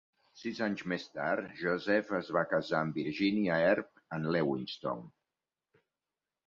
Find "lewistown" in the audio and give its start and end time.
4.37-5.07